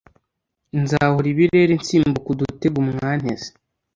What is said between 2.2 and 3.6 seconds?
udutego mwanteze